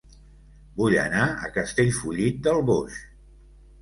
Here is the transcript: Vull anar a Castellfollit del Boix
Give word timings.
Vull 0.79 0.95
anar 1.01 1.27
a 1.49 1.51
Castellfollit 1.59 2.41
del 2.49 2.67
Boix 2.71 3.01